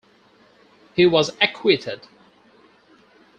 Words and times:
He 0.95 1.05
was 1.05 1.29
acquitted. 1.39 2.07